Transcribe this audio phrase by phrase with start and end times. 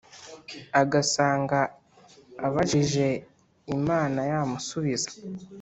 [0.81, 1.59] agasanga
[2.45, 3.07] abajije
[3.75, 5.09] imana yamusubiza